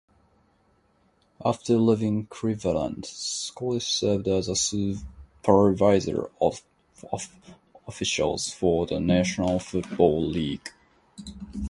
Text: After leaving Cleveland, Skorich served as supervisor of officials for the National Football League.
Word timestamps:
After 1.45 1.77
leaving 1.77 2.25
Cleveland, 2.25 3.03
Skorich 3.03 3.83
served 3.83 4.27
as 4.27 4.47
supervisor 4.59 6.31
of 6.41 6.63
officials 7.87 8.51
for 8.51 8.87
the 8.87 8.99
National 8.99 9.59
Football 9.59 10.25
League. 10.25 10.71